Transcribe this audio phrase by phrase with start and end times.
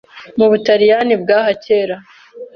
[0.37, 1.97] mu Butaliyani bwaha kera